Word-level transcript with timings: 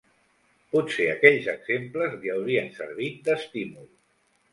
Potser 0.75 1.03
aquells 1.09 1.49
exemples 1.53 2.15
li 2.23 2.31
haurien 2.37 2.71
servit 2.79 3.21
d'estímul 3.29 3.87